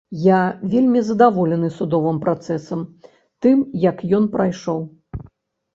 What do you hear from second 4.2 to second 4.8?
ён прайшоў.